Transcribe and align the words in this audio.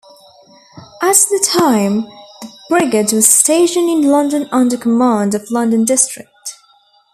At 1.03 1.13
the 1.29 1.47
time, 1.59 2.07
the 2.41 2.51
brigade 2.71 3.11
was 3.13 3.27
stationed 3.27 3.87
in 3.87 4.09
London 4.09 4.49
under 4.51 4.75
command 4.75 5.35
of 5.35 5.51
London 5.51 5.85
District. 5.85 6.55